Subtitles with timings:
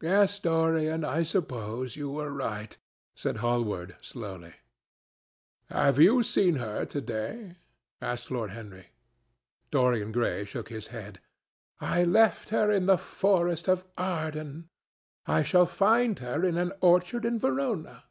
[0.00, 2.78] "Yes, Dorian, I suppose you were right,"
[3.14, 4.54] said Hallward slowly.
[5.68, 7.56] "Have you seen her to day?"
[8.00, 8.86] asked Lord Henry.
[9.70, 11.20] Dorian Gray shook his head.
[11.78, 14.70] "I left her in the forest of Arden;
[15.26, 18.04] I shall find her in an orchard in Verona."